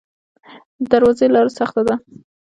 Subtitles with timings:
[0.81, 1.95] د درواز لاره سخته ده